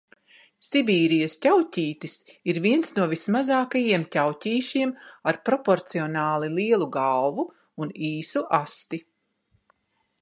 Sibīrijas 0.67 1.33
ķauķītis 1.43 2.15
ir 2.53 2.59
viens 2.63 2.95
no 2.95 3.05
vismazākajiem 3.11 4.07
ķauķīšiem 4.17 4.95
ar 5.33 5.39
proporcionāli 5.51 6.51
lielu 6.57 6.91
galvu 6.99 7.47
un 7.85 7.95
īsu 8.13 8.47
asti. 8.65 9.05